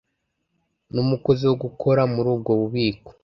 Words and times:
n 0.93 0.95
umukozi 1.03 1.43
wo 1.49 1.55
gukora 1.63 2.01
muri 2.13 2.27
ubwo 2.35 2.51
bubiko 2.59 3.09